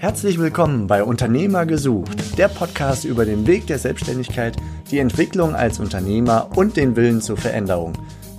[0.00, 4.56] Herzlich willkommen bei Unternehmer gesucht, der Podcast über den Weg der Selbstständigkeit,
[4.92, 7.94] die Entwicklung als Unternehmer und den Willen zur Veränderung.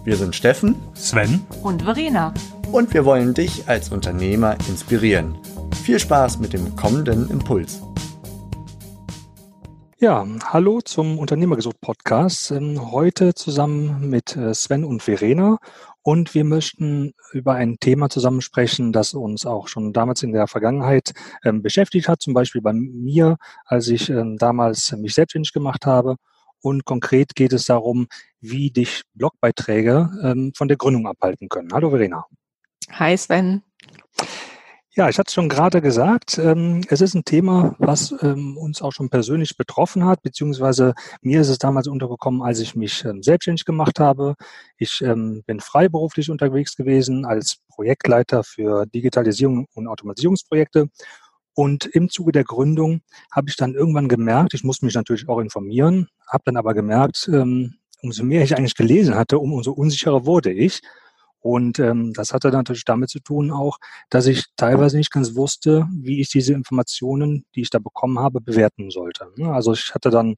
[0.05, 2.33] Wir sind Steffen, Sven und Verena.
[2.71, 5.37] Und wir wollen dich als Unternehmer inspirieren.
[5.83, 7.81] Viel Spaß mit dem kommenden Impuls.
[9.99, 12.51] Ja, hallo zum Unternehmergesucht Podcast.
[12.51, 15.57] Ähm, heute zusammen mit äh, Sven und Verena.
[16.01, 20.47] Und wir möchten über ein Thema zusammen sprechen, das uns auch schon damals in der
[20.47, 21.11] Vergangenheit
[21.43, 22.21] ähm, beschäftigt hat.
[22.21, 26.15] Zum Beispiel bei mir, als ich ähm, damals mich selbstständig gemacht habe.
[26.61, 28.07] Und konkret geht es darum,
[28.41, 31.69] wie dich Blogbeiträge ähm, von der Gründung abhalten können.
[31.73, 32.25] Hallo Verena.
[32.91, 33.63] Hi Sven.
[34.99, 38.81] Ja, ich hatte es schon gerade gesagt, ähm, es ist ein Thema, was ähm, uns
[38.81, 43.23] auch schon persönlich betroffen hat, beziehungsweise mir ist es damals untergekommen, als ich mich ähm,
[43.23, 44.35] selbstständig gemacht habe.
[44.77, 50.89] Ich ähm, bin freiberuflich unterwegs gewesen als Projektleiter für Digitalisierung und Automatisierungsprojekte.
[51.53, 52.99] Und im Zuge der Gründung
[53.31, 57.29] habe ich dann irgendwann gemerkt, ich muss mich natürlich auch informieren, habe dann aber gemerkt,
[57.31, 60.81] ähm, umso mehr ich eigentlich gelesen hatte, umso unsicherer wurde ich.
[61.41, 63.77] Und ähm, das hatte natürlich damit zu tun auch,
[64.09, 68.41] dass ich teilweise nicht ganz wusste, wie ich diese Informationen, die ich da bekommen habe,
[68.41, 69.27] bewerten sollte.
[69.43, 70.35] Also ich hatte dann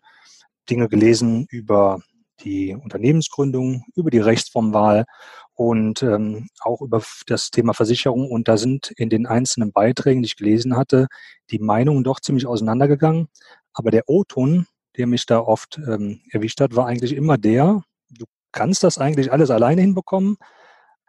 [0.69, 2.01] Dinge gelesen über
[2.43, 5.05] die Unternehmensgründung, über die Rechtsformwahl
[5.53, 8.29] und ähm, auch über das Thema Versicherung.
[8.29, 11.07] Und da sind in den einzelnen Beiträgen, die ich gelesen hatte,
[11.49, 13.27] die Meinungen doch ziemlich auseinandergegangen.
[13.73, 18.25] Aber der O-Ton, der mich da oft ähm, erwischt hat, war eigentlich immer der, du
[18.51, 20.37] kannst das eigentlich alles alleine hinbekommen,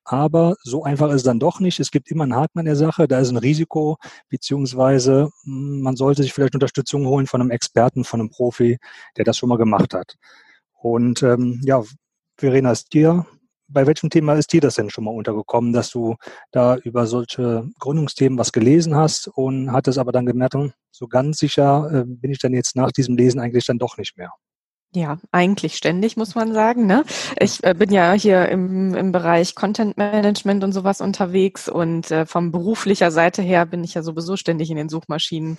[0.05, 1.81] aber so einfach ist es dann doch nicht.
[1.81, 3.09] Es gibt immer einen Haken an der Sache.
[3.09, 8.05] Da ist ein Risiko, beziehungsweise hm, man sollte sich vielleicht Unterstützung holen von einem Experten,
[8.05, 8.79] von einem Profi,
[9.17, 10.17] der das schon mal gemacht hat.
[10.81, 11.83] Und ähm, ja,
[12.37, 13.27] Verena, ist dir,
[13.69, 16.17] bei welchem Thema ist dir das denn schon mal untergekommen, dass du
[16.51, 21.39] da über solche Gründungsthemen was gelesen hast und hattest aber dann gemerkt, hm, so ganz
[21.39, 24.33] sicher äh, bin ich dann jetzt nach diesem Lesen eigentlich dann doch nicht mehr?
[24.95, 26.85] Ja, eigentlich ständig, muss man sagen.
[26.87, 27.05] Ne?
[27.41, 32.27] Ich äh, bin ja hier im, im Bereich Content Management und sowas unterwegs und äh,
[32.27, 35.57] vom beruflicher Seite her bin ich ja sowieso ständig in den Suchmaschinen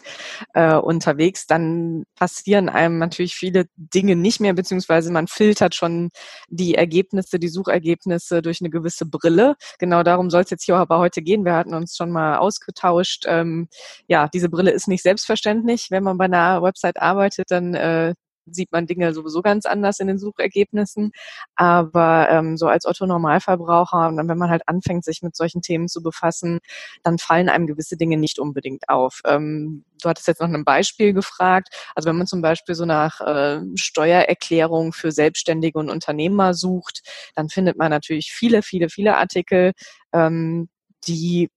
[0.53, 1.47] äh, unterwegs.
[1.47, 6.11] Dann passieren einem natürlich viele Dinge nicht mehr, beziehungsweise man filtert schon
[6.49, 9.55] die Ergebnisse, die Suchergebnisse durch eine gewisse Brille.
[9.79, 11.43] Genau darum soll es jetzt hier aber heute gehen.
[11.43, 13.23] Wir hatten uns schon mal ausgetauscht.
[13.27, 13.67] Ähm,
[14.07, 15.87] ja, diese Brille ist nicht selbstverständlich.
[15.89, 18.13] Wenn man bei einer Website arbeitet, dann äh,
[18.45, 21.11] sieht man Dinge sowieso ganz anders in den Suchergebnissen.
[21.55, 25.61] Aber ähm, so als Otto Normalverbraucher, und dann, wenn man halt anfängt, sich mit solchen
[25.61, 26.59] Themen zu befassen,
[27.03, 29.21] dann fallen einem gewisse Dinge nicht unbedingt auf.
[29.25, 31.69] Ähm, du hattest jetzt noch ein Beispiel gefragt.
[31.95, 37.01] Also wenn man zum Beispiel so nach äh, Steuererklärung für Selbstständige und Unternehmer sucht,
[37.35, 39.73] dann findet man natürlich viele, viele, viele Artikel,
[40.13, 40.69] ähm,
[41.07, 41.49] die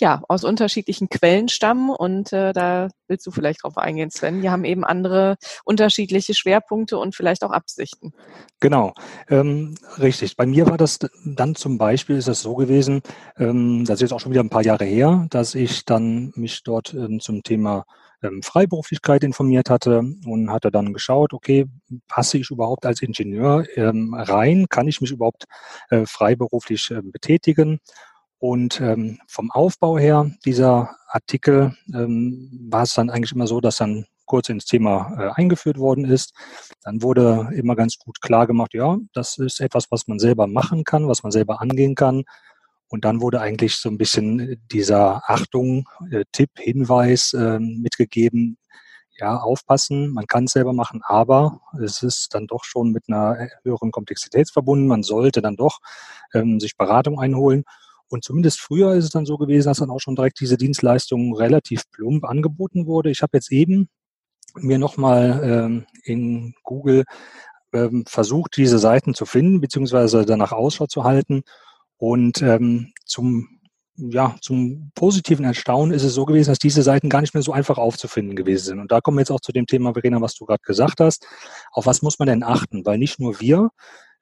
[0.00, 4.42] ja, aus unterschiedlichen Quellen stammen und äh, da willst du vielleicht drauf eingehen, Sven.
[4.42, 8.12] Die haben eben andere unterschiedliche Schwerpunkte und vielleicht auch Absichten.
[8.60, 8.94] Genau,
[9.28, 10.36] ähm, richtig.
[10.36, 13.02] Bei mir war das dann zum Beispiel, ist das so gewesen,
[13.38, 16.62] ähm, das ist jetzt auch schon wieder ein paar Jahre her, dass ich dann mich
[16.62, 17.84] dort ähm, zum Thema
[18.22, 21.66] ähm, Freiberuflichkeit informiert hatte und hatte dann geschaut, okay,
[22.08, 24.66] passe ich überhaupt als Ingenieur ähm, rein?
[24.68, 25.44] Kann ich mich überhaupt
[25.90, 27.80] äh, freiberuflich äh, betätigen?
[28.46, 33.78] Und ähm, vom Aufbau her dieser Artikel ähm, war es dann eigentlich immer so, dass
[33.78, 36.32] dann kurz ins Thema äh, eingeführt worden ist.
[36.84, 40.84] Dann wurde immer ganz gut klar gemacht, ja, das ist etwas, was man selber machen
[40.84, 42.22] kann, was man selber angehen kann.
[42.86, 48.58] Und dann wurde eigentlich so ein bisschen dieser Achtung, äh, Tipp, Hinweis äh, mitgegeben,
[49.18, 53.48] ja, aufpassen, man kann es selber machen, aber es ist dann doch schon mit einer
[53.64, 54.86] höheren Komplexität verbunden.
[54.86, 55.80] Man sollte dann doch
[56.32, 57.64] ähm, sich Beratung einholen.
[58.08, 61.34] Und zumindest früher ist es dann so gewesen, dass dann auch schon direkt diese Dienstleistung
[61.34, 63.10] relativ plump angeboten wurde.
[63.10, 63.88] Ich habe jetzt eben
[64.54, 67.04] mir nochmal ähm, in Google
[67.72, 71.42] ähm, versucht, diese Seiten zu finden, beziehungsweise danach Ausschau zu halten.
[71.98, 73.48] Und ähm, zum
[73.98, 77.52] ja, zum positiven Erstaunen ist es so gewesen, dass diese Seiten gar nicht mehr so
[77.52, 78.80] einfach aufzufinden gewesen sind.
[78.80, 81.26] Und da kommen wir jetzt auch zu dem Thema, Verena, was du gerade gesagt hast.
[81.72, 82.84] Auf was muss man denn achten?
[82.84, 83.70] Weil nicht nur wir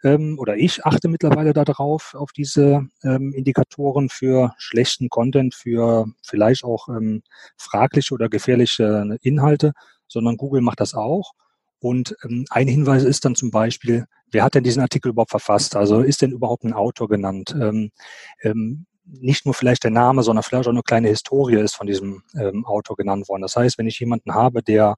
[0.05, 6.62] ähm, oder ich achte mittlerweile darauf, auf diese ähm, Indikatoren für schlechten Content, für vielleicht
[6.65, 7.23] auch ähm,
[7.56, 9.73] fragliche oder gefährliche Inhalte,
[10.06, 11.33] sondern Google macht das auch.
[11.81, 15.75] Und ähm, ein Hinweis ist dann zum Beispiel, wer hat denn diesen Artikel überhaupt verfasst?
[15.75, 17.55] Also ist denn überhaupt ein Autor genannt?
[17.59, 17.91] Ähm,
[18.43, 22.23] ähm, nicht nur vielleicht der Name, sondern vielleicht auch eine kleine Historie ist von diesem
[22.39, 23.43] ähm, Autor genannt worden.
[23.43, 24.97] Das heißt, wenn ich jemanden habe, der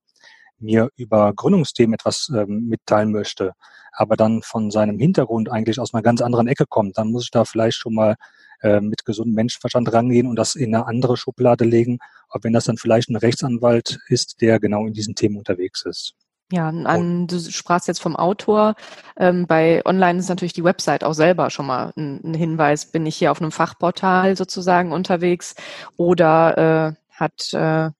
[0.58, 3.52] mir über Gründungsthemen etwas ähm, mitteilen möchte,
[3.92, 7.30] aber dann von seinem Hintergrund eigentlich aus einer ganz anderen Ecke kommt, dann muss ich
[7.30, 8.16] da vielleicht schon mal
[8.62, 11.98] äh, mit gesundem Menschenverstand rangehen und das in eine andere Schublade legen,
[12.28, 16.14] auch wenn das dann vielleicht ein Rechtsanwalt ist, der genau in diesen Themen unterwegs ist.
[16.52, 18.76] Ja, an, du sprachst jetzt vom Autor.
[19.18, 22.86] Ähm, bei Online ist natürlich die Website auch selber schon mal ein, ein, Hinweis.
[22.86, 25.56] Bin ich hier auf einem Fachportal sozusagen unterwegs
[25.96, 27.90] oder äh, hat äh,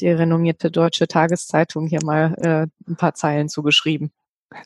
[0.00, 4.10] die renommierte deutsche Tageszeitung hier mal äh, ein paar Zeilen zugeschrieben?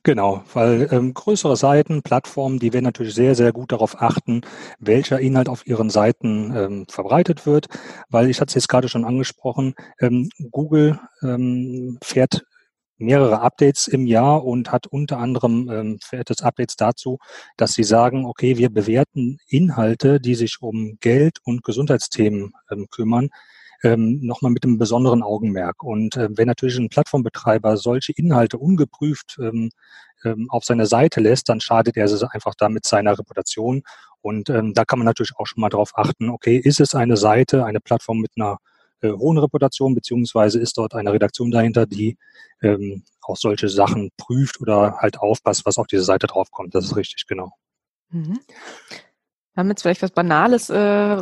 [0.02, 4.40] Genau, weil ähm, größere Seiten, Plattformen, die werden natürlich sehr, sehr gut darauf achten,
[4.78, 7.66] welcher Inhalt auf ihren Seiten ähm, verbreitet wird,
[8.08, 12.44] weil ich hatte es jetzt gerade schon angesprochen, ähm, Google ähm, fährt
[12.96, 17.18] mehrere Updates im Jahr und hat unter anderem ähm, fährt Updates dazu,
[17.58, 23.28] dass sie sagen, okay, wir bewerten Inhalte, die sich um Geld und Gesundheitsthemen ähm, kümmern,
[23.84, 25.82] ähm, nochmal mit einem besonderen Augenmerk.
[25.84, 29.70] Und äh, wenn natürlich ein Plattformbetreiber solche Inhalte ungeprüft ähm,
[30.24, 33.82] ähm, auf seine Seite lässt, dann schadet er einfach damit seiner Reputation.
[34.22, 37.18] Und ähm, da kann man natürlich auch schon mal darauf achten, okay, ist es eine
[37.18, 38.56] Seite, eine Plattform mit einer
[39.02, 42.16] äh, hohen Reputation, beziehungsweise ist dort eine Redaktion dahinter, die
[42.62, 46.74] ähm, auch solche Sachen prüft oder halt aufpasst, was auf diese Seite draufkommt.
[46.74, 47.52] Das ist richtig, genau.
[48.08, 48.40] Mhm.
[49.54, 50.76] Wir haben jetzt vielleicht was Banales, äh,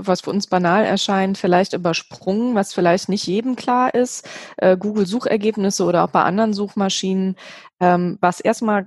[0.06, 4.26] was für uns banal erscheint, vielleicht übersprungen, was vielleicht nicht jedem klar ist.
[4.56, 7.36] Äh, Google-Suchergebnisse oder auch bei anderen Suchmaschinen,
[7.80, 8.86] ähm, was erstmal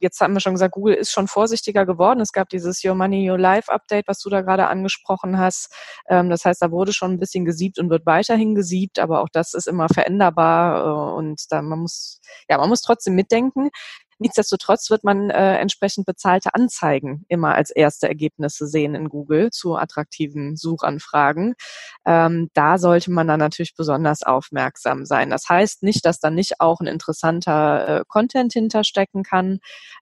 [0.00, 2.20] jetzt haben wir schon gesagt, Google ist schon vorsichtiger geworden.
[2.20, 5.72] Es gab dieses Your Money, Your Life Update, was du da gerade angesprochen hast.
[6.08, 9.28] Ähm, das heißt, da wurde schon ein bisschen gesiebt und wird weiterhin gesiebt, aber auch
[9.32, 13.70] das ist immer veränderbar äh, und da man muss, ja, man muss trotzdem mitdenken.
[14.18, 19.76] Nichtsdestotrotz wird man äh, entsprechend bezahlte Anzeigen immer als erste Ergebnisse sehen in Google zu
[19.76, 21.54] attraktiven Suchanfragen.
[22.06, 25.30] Ähm, da sollte man dann natürlich besonders aufmerksam sein.
[25.30, 29.58] Das heißt nicht, dass da nicht auch ein interessanter äh, Content hinterstecken kann,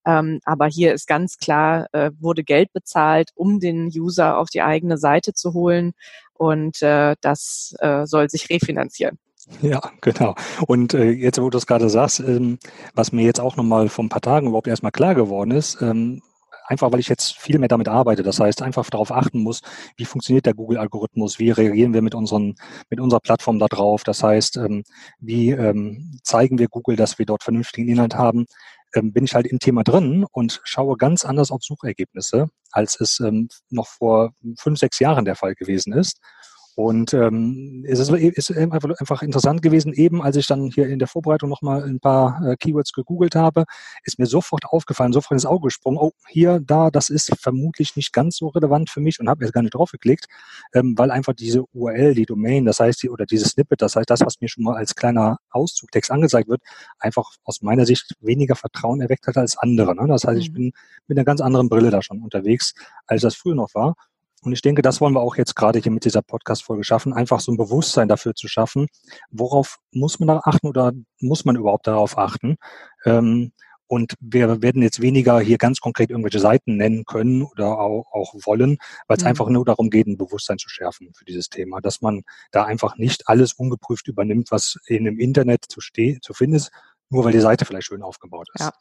[0.06, 4.62] ähm, aber hier ist ganz klar, äh, wurde Geld bezahlt, um den User auf die
[4.62, 5.92] eigene Seite zu holen
[6.34, 9.18] und äh, das äh, soll sich refinanzieren.
[9.60, 10.34] Ja, genau.
[10.66, 12.58] Und äh, jetzt, wo du das gerade sagst, ähm,
[12.94, 16.22] was mir jetzt auch nochmal vor ein paar Tagen überhaupt erstmal klar geworden ist, ähm,
[16.66, 18.22] einfach weil ich jetzt viel mehr damit arbeite.
[18.22, 19.60] Das heißt, einfach darauf achten muss,
[19.96, 22.54] wie funktioniert der Google-Algorithmus, wie reagieren wir mit unseren,
[22.90, 24.02] mit unserer Plattform da drauf.
[24.04, 24.84] Das heißt, ähm,
[25.20, 28.46] wie ähm, zeigen wir Google, dass wir dort vernünftigen Inhalt haben.
[28.94, 33.20] Ähm, bin ich halt im Thema drin und schaue ganz anders auf Suchergebnisse, als es
[33.20, 36.20] ähm, noch vor fünf, sechs Jahren der Fall gewesen ist.
[36.76, 40.98] Und ähm, es ist, ist einfach, einfach interessant gewesen, eben als ich dann hier in
[40.98, 43.64] der Vorbereitung nochmal ein paar äh, Keywords gegoogelt habe,
[44.04, 48.12] ist mir sofort aufgefallen, sofort ins Auge gesprungen, oh, hier, da, das ist vermutlich nicht
[48.12, 50.26] ganz so relevant für mich und habe jetzt gar nicht drauf geklickt,
[50.74, 54.10] ähm, weil einfach diese URL, die Domain, das heißt, die, oder dieses Snippet, das heißt,
[54.10, 56.60] das, was mir schon mal als kleiner Auszugtext angezeigt wird,
[56.98, 59.94] einfach aus meiner Sicht weniger Vertrauen erweckt hat als andere.
[59.94, 60.08] Ne?
[60.08, 60.54] Das heißt, ich mhm.
[60.54, 60.72] bin
[61.06, 62.74] mit einer ganz anderen Brille da schon unterwegs,
[63.06, 63.94] als das früher noch war.
[64.44, 67.40] Und ich denke, das wollen wir auch jetzt gerade hier mit dieser Podcast-Folge schaffen, einfach
[67.40, 68.86] so ein Bewusstsein dafür zu schaffen.
[69.30, 72.56] Worauf muss man da achten oder muss man überhaupt darauf achten?
[73.04, 73.52] Ähm,
[73.86, 78.34] und wir werden jetzt weniger hier ganz konkret irgendwelche Seiten nennen können oder auch, auch
[78.44, 79.28] wollen, weil es mhm.
[79.28, 82.96] einfach nur darum geht, ein Bewusstsein zu schärfen für dieses Thema, dass man da einfach
[82.96, 86.70] nicht alles ungeprüft übernimmt, was in dem Internet zu, zu finden ist,
[87.10, 88.62] nur weil die Seite vielleicht schön aufgebaut ist.
[88.62, 88.72] Ja.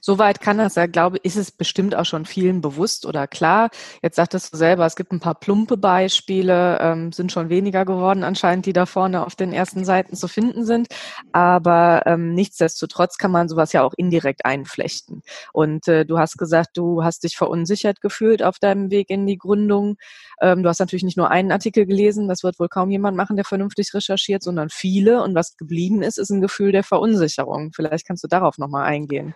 [0.00, 3.70] Soweit kann das ja, glaube ist es bestimmt auch schon vielen bewusst oder klar.
[4.02, 8.24] Jetzt sagtest du selber, es gibt ein paar plumpe Beispiele, ähm, sind schon weniger geworden
[8.24, 10.88] anscheinend, die da vorne auf den ersten Seiten zu finden sind.
[11.32, 15.22] Aber ähm, nichtsdestotrotz kann man sowas ja auch indirekt einflechten.
[15.52, 19.38] Und äh, du hast gesagt, du hast dich verunsichert gefühlt auf deinem Weg in die
[19.38, 19.96] Gründung.
[20.40, 23.36] Ähm, du hast natürlich nicht nur einen Artikel gelesen, das wird wohl kaum jemand machen,
[23.36, 25.22] der vernünftig recherchiert, sondern viele.
[25.22, 27.72] Und was geblieben ist, ist ein Gefühl der Verunsicherung.
[27.72, 29.34] Vielleicht kannst du darauf nochmal eingehen.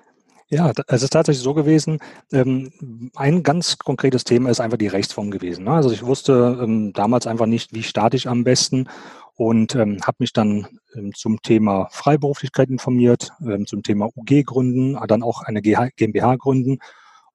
[0.52, 1.98] Ja, es ist tatsächlich so gewesen.
[2.30, 5.64] Ähm, ein ganz konkretes Thema ist einfach die Rechtsform gewesen.
[5.64, 5.70] Ne?
[5.70, 8.86] Also ich wusste ähm, damals einfach nicht, wie starte ich am besten
[9.34, 10.66] und ähm, habe mich dann
[11.14, 13.30] zum Thema Freiberuflichkeit informiert,
[13.64, 16.80] zum Thema UG gründen, dann auch eine GmbH gründen.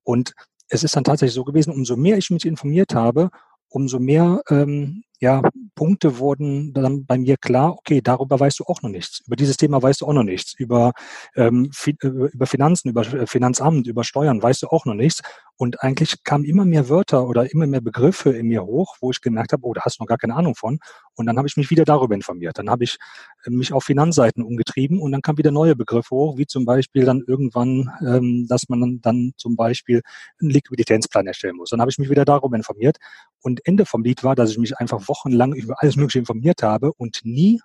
[0.03, 0.33] Und
[0.69, 3.31] es ist dann tatsächlich so gewesen, umso mehr ich mich informiert habe,
[3.67, 5.41] umso mehr ähm, ja,
[5.77, 9.21] Punkte wurden dann bei mir klar, okay, darüber weißt du auch noch nichts.
[9.27, 10.53] Über dieses Thema weißt du auch noch nichts.
[10.57, 10.91] Über,
[11.35, 15.21] ähm, äh, über Finanzen, über äh, Finanzamt, über Steuern weißt du auch noch nichts.
[15.57, 19.21] Und eigentlich kamen immer mehr Wörter oder immer mehr Begriffe in mir hoch, wo ich
[19.21, 20.79] gemerkt habe, oh, da hast du noch gar keine Ahnung von.
[21.15, 22.59] Und dann habe ich mich wieder darüber informiert.
[22.59, 22.97] Dann habe ich
[23.43, 27.05] äh, mich auf Finanzseiten umgetrieben und dann kamen wieder neue Begriffe hoch, wie zum Beispiel
[27.05, 30.01] dann irgendwann, ähm, dass man dann, dann zum Beispiel
[30.39, 31.71] einen Liquiditätsplan erstellen muss.
[31.71, 32.97] Dann habe ich mich wieder darüber informiert.
[33.41, 36.93] Und Ende vom Lied war, dass ich mich einfach wochenlang über alles Mögliche informiert habe
[36.93, 37.59] und nie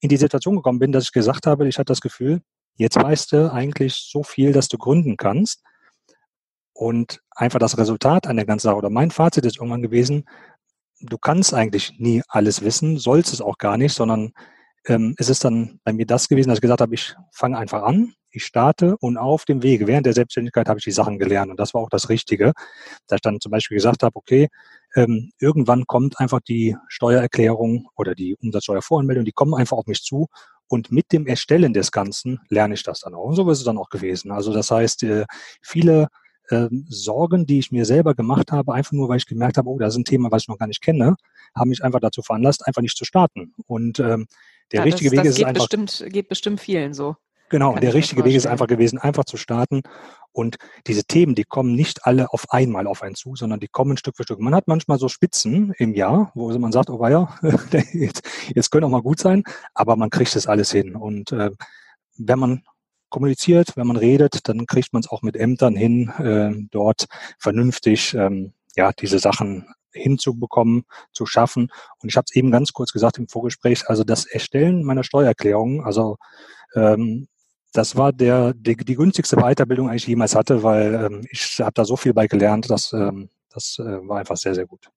[0.00, 2.42] in die Situation gekommen bin, dass ich gesagt habe, ich hatte das Gefühl,
[2.76, 5.62] jetzt weißt du eigentlich so viel, dass du gründen kannst.
[6.74, 10.24] Und einfach das Resultat an der ganzen Sache oder mein Fazit ist irgendwann gewesen,
[11.00, 14.32] du kannst eigentlich nie alles wissen, sollst es auch gar nicht, sondern
[14.86, 17.82] ähm, es ist dann bei mir das gewesen, dass ich gesagt habe, ich fange einfach
[17.82, 21.50] an, ich starte und auf dem Wege während der Selbstständigkeit habe ich die Sachen gelernt
[21.50, 22.52] und das war auch das Richtige,
[23.06, 24.48] dass ich dann zum Beispiel gesagt habe, okay,
[24.96, 30.28] ähm, irgendwann kommt einfach die Steuererklärung oder die Umsatzsteuervoranmeldung, die kommen einfach auf mich zu
[30.68, 33.24] und mit dem Erstellen des Ganzen lerne ich das dann auch.
[33.24, 34.32] Und so ist es dann auch gewesen.
[34.32, 35.26] Also das heißt, äh,
[35.62, 36.08] viele
[36.54, 39.78] äh, Sorgen, die ich mir selber gemacht habe, einfach nur, weil ich gemerkt habe, oh,
[39.78, 41.16] das ist ein Thema, was ich noch gar nicht kenne,
[41.54, 43.54] haben mich einfach dazu veranlasst, einfach nicht zu starten.
[43.66, 44.26] Und ähm,
[44.72, 45.68] der ja, richtige das, Weg das ist einfach.
[45.68, 47.16] Bestimmt, geht bestimmt vielen so.
[47.50, 49.82] Genau, der richtige Weg ist einfach gewesen, einfach zu starten.
[50.32, 50.56] Und
[50.86, 54.16] diese Themen, die kommen nicht alle auf einmal auf einen zu, sondern die kommen Stück
[54.16, 54.40] für Stück.
[54.40, 57.36] Man hat manchmal so Spitzen im Jahr, wo man sagt, oh ja,
[57.92, 59.44] jetzt, jetzt können auch mal gut sein,
[59.74, 60.96] aber man kriegt das alles hin.
[60.96, 61.50] Und äh,
[62.16, 62.62] wenn man
[63.14, 67.06] kommuniziert, wenn man redet, dann kriegt man es auch mit Ämtern hin, äh, dort
[67.38, 71.70] vernünftig ähm, ja diese Sachen hinzubekommen, zu schaffen.
[72.00, 75.84] Und ich habe es eben ganz kurz gesagt im Vorgespräch, also das Erstellen meiner Steuererklärung,
[75.84, 76.16] also
[76.74, 77.28] ähm,
[77.72, 81.84] das war der, die, die günstigste Weiterbildung eigentlich jemals hatte, weil ähm, ich habe da
[81.84, 84.90] so viel bei gelernt, dass ähm, das äh, war einfach sehr, sehr gut.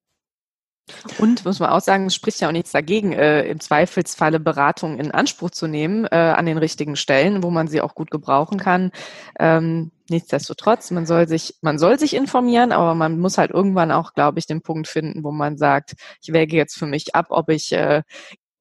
[1.17, 4.99] Und muss man auch sagen, es spricht ja auch nichts dagegen, äh, im Zweifelsfalle Beratung
[4.99, 8.57] in Anspruch zu nehmen äh, an den richtigen Stellen, wo man sie auch gut gebrauchen
[8.57, 8.91] kann.
[9.39, 14.13] Ähm, nichtsdestotrotz, man soll sich, man soll sich informieren, aber man muss halt irgendwann auch,
[14.13, 17.49] glaube ich, den Punkt finden, wo man sagt, ich wäge jetzt für mich ab, ob
[17.49, 18.03] ich äh,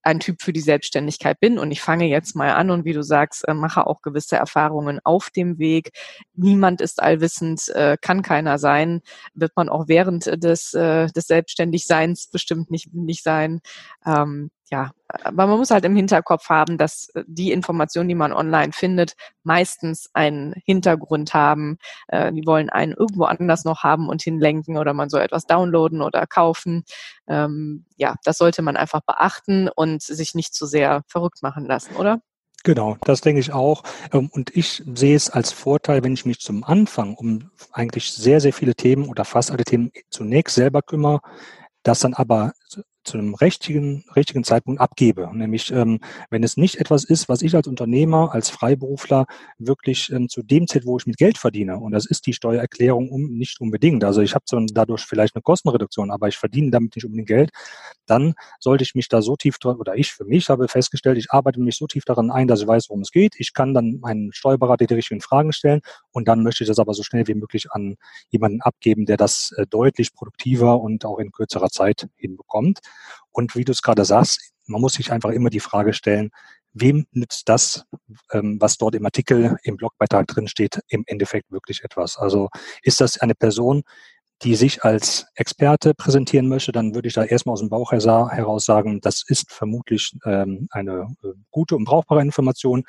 [0.07, 3.03] ein Typ für die Selbstständigkeit bin und ich fange jetzt mal an und wie du
[3.03, 5.91] sagst, äh, mache auch gewisse Erfahrungen auf dem Weg.
[6.35, 9.03] Niemand ist allwissend, äh, kann keiner sein,
[9.35, 13.61] wird man auch während des, äh, des Selbstständigseins bestimmt nicht, nicht sein.
[14.07, 18.33] Ähm, ja, aber man muss halt im Hinterkopf haben, dass äh, die Informationen, die man
[18.33, 21.79] online findet, meistens einen Hintergrund haben.
[22.09, 26.03] Äh, die wollen einen irgendwo anders noch haben und hinlenken oder man soll etwas downloaden
[26.03, 26.85] oder kaufen.
[27.29, 31.95] Ähm, ja, das sollte man einfach beachten und sich nicht zu sehr verrückt machen lassen,
[31.97, 32.21] oder?
[32.65, 33.85] Genau, das denke ich auch.
[34.13, 38.41] Ähm, und ich sehe es als Vorteil, wenn ich mich zum Anfang um eigentlich sehr,
[38.41, 41.21] sehr viele Themen oder fast alle Themen zunächst selber kümmere,
[41.85, 42.53] das dann aber
[43.07, 45.31] zu einem richtigen, richtigen Zeitpunkt abgebe.
[45.33, 49.27] Nämlich, ähm, wenn es nicht etwas ist, was ich als Unternehmer, als Freiberufler
[49.59, 53.09] wirklich ähm, zu dem Zeit, wo ich mit Geld verdiene, und das ist die Steuererklärung
[53.11, 54.05] um, nicht unbedingt.
[54.05, 57.51] Also ich habe dadurch vielleicht eine Kostenreduktion, aber ich verdiene damit nicht unbedingt Geld,
[58.07, 61.31] dann sollte ich mich da so tief dran, oder ich für mich habe festgestellt, ich
[61.31, 63.35] arbeite mich so tief daran ein, dass ich weiß, worum es geht.
[63.39, 65.81] Ich kann dann meinen Steuerberater die richtigen Fragen stellen
[66.13, 67.97] und dann möchte ich das aber so schnell wie möglich an
[68.31, 72.81] jemanden abgeben, der das äh, deutlich produktiver und auch in kürzerer Zeit hinbekommt.
[73.33, 76.31] Und wie du es gerade sagst, man muss sich einfach immer die Frage stellen,
[76.73, 77.85] wem nützt das,
[78.33, 82.19] ähm, was dort im Artikel, im Blogbeitrag drin steht, im Endeffekt wirklich etwas?
[82.19, 82.49] Also
[82.83, 83.83] ist das eine Person,
[84.43, 88.65] die sich als Experte präsentieren möchte, dann würde ich da erstmal aus dem Bauch heraus
[88.67, 92.85] sagen, das ist vermutlich ähm, eine äh, gute und brauchbare Information.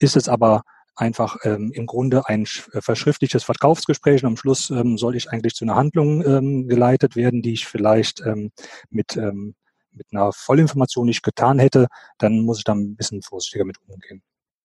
[0.00, 0.62] Ist es aber
[1.00, 5.54] einfach ähm, im Grunde ein äh, verschriftliches Verkaufsgespräch und am Schluss ähm, soll ich eigentlich
[5.54, 8.50] zu einer Handlung ähm, geleitet werden, die ich vielleicht ähm,
[8.90, 9.54] mit, ähm,
[9.92, 11.88] mit einer Vollinformation nicht getan hätte,
[12.18, 14.22] dann muss ich da ein bisschen vorsichtiger mit umgehen.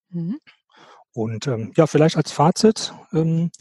[0.09, 0.39] Mhm.
[1.13, 3.51] Und ähm, ja, vielleicht als Fazit, ähm,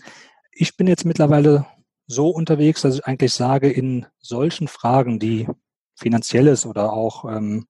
[0.50, 1.66] ich bin jetzt mittlerweile
[2.06, 5.48] so unterwegs, dass ich eigentlich sage, in solchen Fragen, die
[5.96, 7.66] finanzielles oder auch ähm,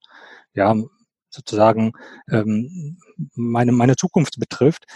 [0.55, 0.75] ja,
[1.35, 1.93] sozusagen
[2.31, 2.99] ähm,
[3.35, 4.87] meine, meine Zukunft betrifft,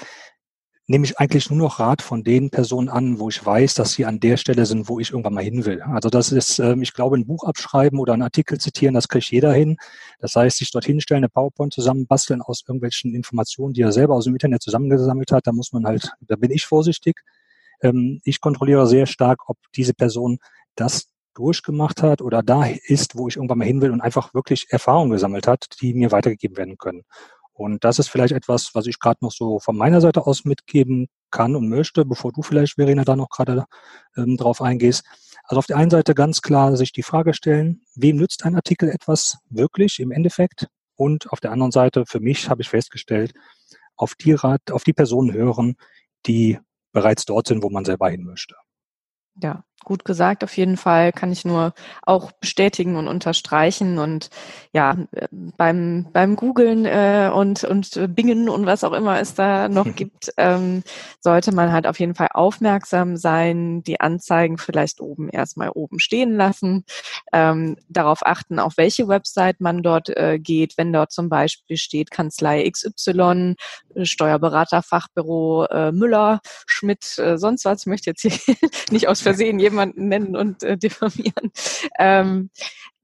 [0.91, 4.07] nehme ich eigentlich nur noch Rat von den Personen an, wo ich weiß, dass sie
[4.07, 5.83] an der Stelle sind, wo ich irgendwann mal hin will.
[5.83, 9.31] Also das ist, ähm, ich glaube, ein Buch abschreiben oder einen Artikel zitieren, das kriegt
[9.31, 9.77] jeder hin.
[10.19, 14.25] Das heißt, sich dorthin stellen, eine PowerPoint zusammenbasteln aus irgendwelchen Informationen, die er selber aus
[14.25, 17.21] dem Internet zusammengesammelt hat, da muss man halt, da bin ich vorsichtig.
[17.83, 20.39] Ähm, ich kontrolliere sehr stark, ob diese Person
[20.75, 24.67] das durchgemacht hat oder da ist, wo ich irgendwann mal hin will und einfach wirklich
[24.71, 27.03] Erfahrungen gesammelt hat, die mir weitergegeben werden können.
[27.59, 31.09] Und das ist vielleicht etwas, was ich gerade noch so von meiner Seite aus mitgeben
[31.33, 33.65] kann und möchte, bevor du vielleicht, Verena, da noch gerade
[34.17, 35.05] ähm, drauf eingehst.
[35.43, 38.89] Also auf der einen Seite ganz klar sich die Frage stellen, wem nützt ein Artikel
[38.89, 40.69] etwas wirklich im Endeffekt?
[40.95, 43.35] Und auf der anderen Seite, für mich habe ich festgestellt,
[43.97, 45.75] auf die Rat, auf die Personen hören,
[46.27, 46.61] die
[46.93, 48.55] bereits dort sind, wo man selber hin möchte.
[49.43, 53.99] Ja, gut gesagt, auf jeden Fall kann ich nur auch bestätigen und unterstreichen.
[53.99, 54.29] Und
[54.73, 54.97] ja,
[55.31, 60.31] beim, beim Googlen äh, und, und Bingen und was auch immer es da noch gibt,
[60.37, 60.83] ähm,
[61.21, 66.37] sollte man halt auf jeden Fall aufmerksam sein, die Anzeigen vielleicht oben erstmal oben stehen
[66.37, 66.85] lassen,
[67.33, 72.11] ähm, darauf achten, auf welche Website man dort äh, geht, wenn dort zum Beispiel steht
[72.11, 73.55] Kanzlei XY,
[74.03, 77.81] Steuerberater, Fachbüro äh, Müller, Schmidt, äh, sonst was.
[77.81, 78.33] Ich möchte jetzt hier
[78.91, 81.53] nicht aus Versehen jemanden nennen und äh, diffamieren.
[81.99, 82.51] Ähm,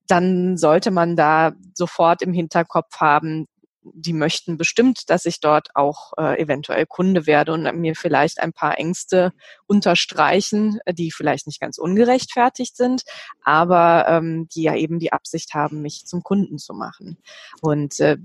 [0.07, 3.47] dann sollte man da sofort im Hinterkopf haben,
[3.83, 8.54] die möchten bestimmt, dass ich dort auch äh, eventuell Kunde werde und mir vielleicht ein
[8.54, 9.33] paar Ängste
[9.66, 13.02] unterstreichen, die vielleicht nicht ganz ungerechtfertigt sind,
[13.45, 17.19] aber ähm, die ja eben die Absicht haben, mich zum Kunden zu machen.
[17.61, 18.16] Und äh,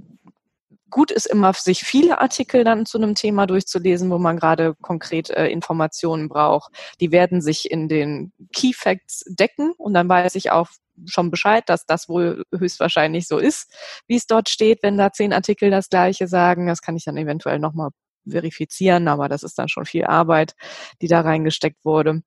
[0.89, 5.29] gut ist immer, sich viele Artikel dann zu einem Thema durchzulesen, wo man gerade konkret
[5.29, 6.71] äh, Informationen braucht.
[6.99, 10.69] Die werden sich in den Key Facts decken und dann weiß ich auch
[11.05, 13.71] schon Bescheid, dass das wohl höchstwahrscheinlich so ist,
[14.07, 16.67] wie es dort steht, wenn da zehn Artikel das gleiche sagen.
[16.67, 17.89] Das kann ich dann eventuell nochmal
[18.27, 20.55] verifizieren, aber das ist dann schon viel Arbeit,
[21.01, 22.21] die da reingesteckt wurde.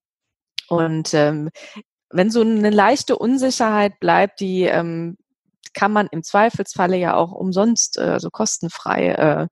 [0.68, 1.50] Und ähm,
[2.10, 5.16] wenn so eine leichte Unsicherheit bleibt, die ähm,
[5.74, 9.46] kann man im Zweifelsfalle ja auch umsonst, äh, also kostenfrei äh,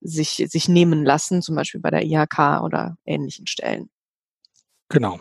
[0.00, 3.88] sich, sich nehmen lassen, zum Beispiel bei der IHK oder ähnlichen Stellen.
[4.88, 5.18] Genau.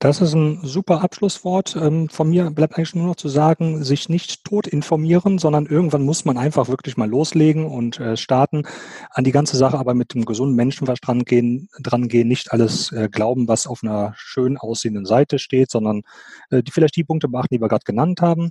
[0.00, 1.76] Das ist ein super Abschlusswort.
[1.76, 6.02] Ähm, von mir bleibt eigentlich nur noch zu sagen, sich nicht tot informieren, sondern irgendwann
[6.02, 8.64] muss man einfach wirklich mal loslegen und äh, starten,
[9.10, 13.08] an die ganze Sache aber mit dem gesunden Menschenverstand gehen, dran gehen nicht alles äh,
[13.10, 16.02] glauben, was auf einer schön aussehenden Seite steht, sondern
[16.50, 18.50] äh, die, vielleicht die Punkte beachten, die wir gerade genannt haben.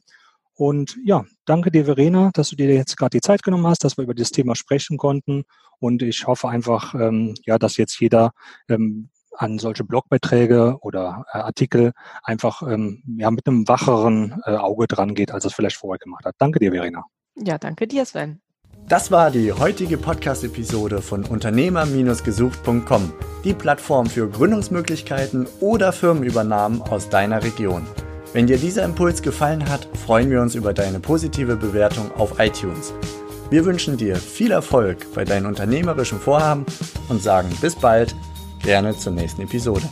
[0.61, 3.97] Und ja, danke dir, Verena, dass du dir jetzt gerade die Zeit genommen hast, dass
[3.97, 5.43] wir über das Thema sprechen konnten.
[5.79, 8.29] Und ich hoffe einfach, ähm, ja, dass jetzt jeder
[8.69, 14.85] ähm, an solche Blogbeiträge oder äh, Artikel einfach ähm, ja, mit einem wacheren äh, Auge
[14.85, 16.35] dran geht, als es vielleicht vorher gemacht hat.
[16.37, 17.05] Danke dir, Verena.
[17.43, 18.39] Ja, danke dir, Sven.
[18.87, 23.13] Das war die heutige Podcast-Episode von Unternehmer-gesucht.com,
[23.43, 27.87] die Plattform für Gründungsmöglichkeiten oder Firmenübernahmen aus deiner Region.
[28.33, 32.93] Wenn dir dieser Impuls gefallen hat, freuen wir uns über deine positive Bewertung auf iTunes.
[33.49, 36.65] Wir wünschen dir viel Erfolg bei deinen unternehmerischen Vorhaben
[37.09, 38.15] und sagen bis bald,
[38.63, 39.83] gerne zur nächsten Episode.